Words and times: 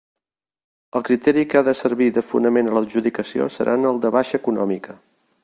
El 0.99 1.03
criteri 1.09 1.43
que 1.51 1.59
ha 1.61 1.63
de 1.67 1.75
servir 1.81 2.07
de 2.15 2.23
fonament 2.31 2.73
a 2.73 2.75
l'adjudicació 2.79 3.53
seran 3.59 3.91
el 3.93 4.03
de 4.07 4.13
baixa 4.19 4.43
econòmica. 4.43 4.99